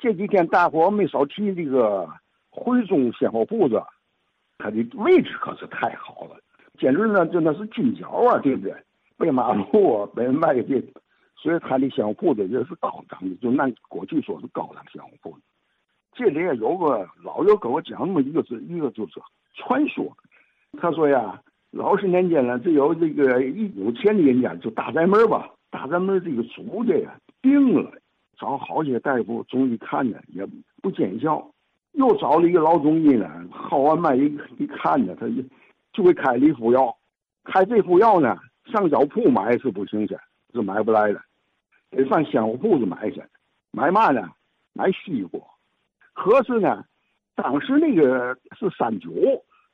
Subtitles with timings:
[0.00, 2.08] 这几天大伙没少提这个
[2.48, 3.82] 汇中鲜货铺子，
[4.56, 6.40] 它的位置可是太好了，
[6.78, 8.74] 简直呢，真的是金角啊，对不对？
[9.18, 10.82] 北马路啊，北卖的，
[11.36, 15.42] 所以它的鲜货铺子也是高档的，就按过去说是高档鲜货铺子。
[16.14, 19.20] 这里也有个老友跟我讲那么一个是一个就是
[19.54, 20.10] 传说，
[20.80, 21.38] 他说呀，
[21.70, 27.92] 老十年间呢，只有这个一有钱的人家就大宅门吧，大宅门这个主家呀病了。
[28.40, 30.46] 找好些大夫，中医看呢也
[30.80, 31.46] 不见效，
[31.92, 34.24] 又找了一个老中医呢，号完脉一
[34.58, 35.42] 一看呢，他就
[35.92, 36.96] 就会开了一副药，
[37.44, 38.38] 开这副药呢，
[38.72, 40.16] 上药铺买是不行去，
[40.54, 41.20] 是买不来的，
[41.90, 43.22] 得上鲜货铺子买去，
[43.72, 44.26] 买嘛呢？
[44.72, 45.38] 买西瓜。
[46.14, 46.82] 可是呢，
[47.34, 49.10] 当时那个是三九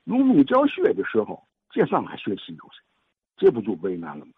[0.04, 2.80] 隆中教学的时候，这上哪学西瓜去？
[3.36, 4.32] 这不就为难了吗？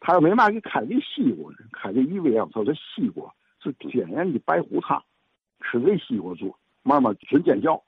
[0.00, 1.58] 他要没嘛给开的西瓜呢？
[1.72, 3.32] 开的一味药，他说西瓜。
[3.62, 5.02] 是天然的白虎汤，
[5.60, 7.82] 吃这西瓜做，慢慢准见效。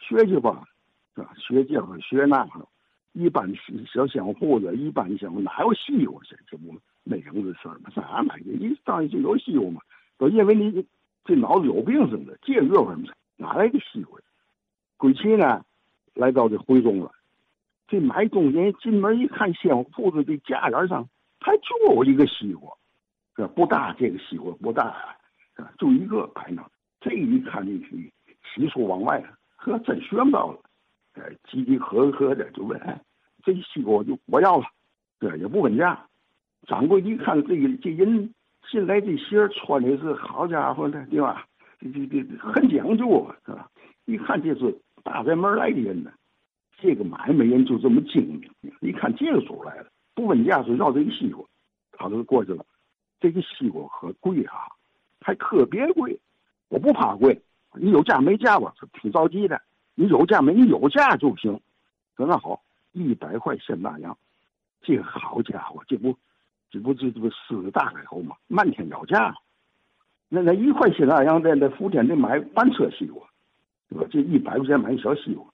[0.00, 0.66] 学去吧，
[1.14, 1.32] 是吧？
[1.36, 2.66] 学这个学那个，
[3.12, 3.50] 一般
[3.86, 6.36] 小香铺子，一般香哪有西瓜去？
[6.46, 6.74] 这不
[7.04, 7.90] 没整这事儿吗？
[7.94, 8.52] 啥买的？
[8.52, 9.80] 一上去就有西瓜嘛，
[10.18, 10.84] 都认为你
[11.24, 12.36] 这脑子有病似的。
[12.42, 14.18] 这热乎嘛，哪来的西瓜？
[14.96, 15.64] 归期呢，
[16.14, 17.12] 来到这徽中了。
[17.86, 21.08] 这买东西进门一看，鲜货子的架沿上
[21.40, 22.72] 还就有一个西瓜。
[23.54, 24.84] 不大，这个西瓜不大
[25.56, 26.62] 啊，就一个摆那。
[27.00, 28.10] 这一看进去，
[28.54, 29.22] 喜出望外，
[29.56, 30.58] 呵，真学到了。
[31.14, 32.98] 哎，急急呵呵的就问：“哎，
[33.42, 34.64] 这西瓜就我要了。”
[35.20, 36.06] 对，也不问价。
[36.66, 38.34] 掌柜一看这个这人
[38.70, 41.46] 进来这鞋穿的是好家伙的，对吧？
[41.78, 43.70] 这这这很讲究啊，是吧？
[44.06, 46.10] 一看这是大宅门来的人呢，
[46.78, 48.72] 这个买卖人就这么精明。
[48.80, 51.44] 一看这个主来了，不问价就要这个西瓜，
[51.92, 52.64] 他就过去了。
[53.24, 54.68] 这个西瓜可贵啊，
[55.18, 56.20] 还特别贵。
[56.68, 57.40] 我不怕贵，
[57.72, 58.74] 你有价没价吧？
[59.00, 59.58] 挺着急的。
[59.94, 60.52] 你有价没？
[60.52, 61.58] 你有价就行。
[62.18, 62.60] 说那好，
[62.92, 64.14] 一百块现大洋。
[64.82, 66.14] 这好家伙，这不，
[66.68, 68.36] 这不这这不狮子大开口吗？
[68.46, 69.34] 漫天要价。
[70.28, 73.26] 那那一块现大洋在那福建得买半车西瓜，
[73.88, 74.06] 对吧？
[74.10, 75.46] 这一百块钱买一小西瓜，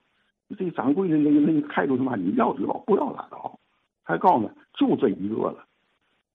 [0.59, 3.57] 这掌柜的那个那个态度他妈，你要就要，不要拉倒。
[4.03, 5.65] 还告诉呢，就这一个了。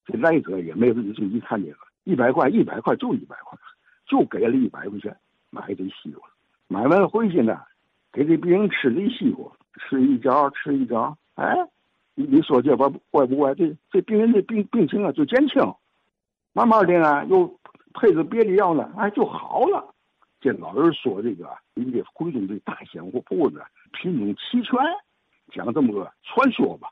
[0.06, 3.58] 这来者也没人注意看这个一百块，一百块就一百块，
[4.06, 5.16] 就给了一百块钱
[5.50, 6.30] 买这西瓜。
[6.68, 7.60] 买完回去呢，
[8.12, 11.56] 给这病人吃这西瓜，吃一嚼，吃一嚼，哎，
[12.14, 13.54] 你你说这玩怪不怪？
[13.56, 15.62] 这这病人的病病情啊就减轻，
[16.54, 17.48] 慢慢的呢又
[17.94, 19.94] 配着别的药呢，哎就好了。
[20.40, 24.78] 这老人说这个，你这徽州这大鲜货铺子品种齐全，
[25.52, 26.90] 讲这么个传说吧。